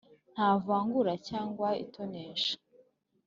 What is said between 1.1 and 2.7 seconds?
cyangwa itonesha.